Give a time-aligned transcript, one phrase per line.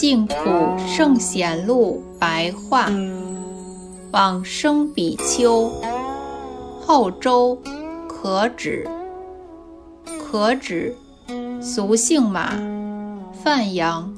[0.00, 0.34] 净土
[0.88, 2.88] 圣贤录白话，
[4.12, 5.70] 往生比丘，
[6.80, 7.58] 后周
[8.08, 8.88] 可止，
[10.18, 10.96] 可止，
[11.60, 12.54] 俗姓马，
[13.44, 14.10] 范阳，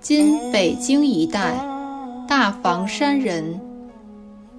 [0.00, 1.54] 今北京一带，
[2.26, 3.60] 大房山人，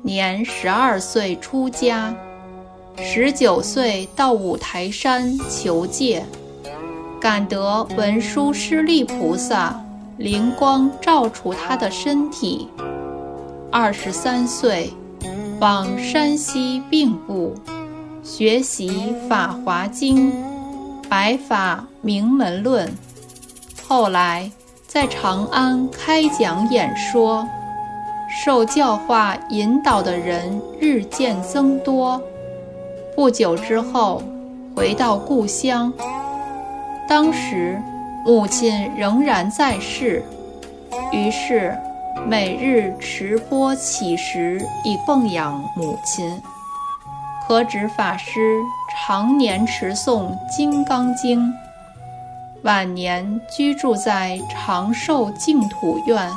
[0.02, 2.16] 年十二岁出家，
[2.96, 6.26] 十九岁到五台山求戒。
[7.20, 9.83] 感得文殊师利菩萨
[10.18, 12.70] 灵光照出他的身体。
[13.72, 14.94] 二十三岁，
[15.60, 17.56] 往山西病部
[18.22, 20.32] 学习《法华经》
[21.10, 22.88] 《白法明门论》，
[23.88, 24.52] 后来
[24.86, 27.48] 在长安开讲演说，
[28.46, 32.22] 受教化引导的人日渐增多。
[33.16, 34.22] 不久之后，
[34.76, 35.92] 回到故乡。
[37.08, 37.82] 当时，
[38.26, 40.24] 母亲仍然在世，
[41.12, 41.78] 于是
[42.26, 46.42] 每日持钵乞食以供养母亲。
[47.46, 51.42] 可止法师常年持诵《金刚经》，
[52.64, 56.32] 晚年居住在长寿净土院。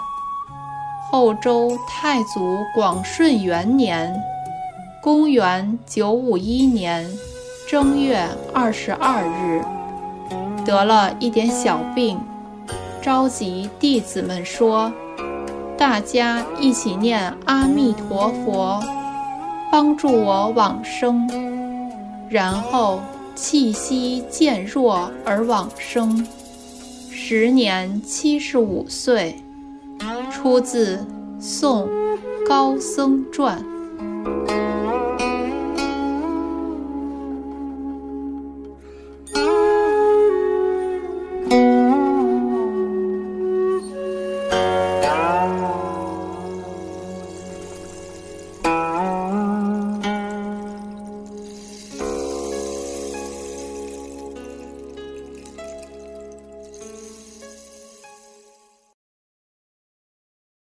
[1.09, 4.13] 后周太祖广顺元年
[5.01, 7.09] （公元951年）
[7.71, 9.63] 正月二十二日。
[10.67, 12.19] 得了一点小病，
[13.01, 14.93] 召集弟子们说
[15.79, 18.83] ：“大家一起念阿弥陀佛，
[19.71, 21.31] 帮助我往生。”
[22.29, 23.01] 然后
[23.37, 26.27] 气息渐弱而往生，
[27.11, 29.37] 时年七十五岁。
[30.33, 30.97] 出自
[31.41, 31.89] 《宋
[32.49, 33.59] 高僧传》。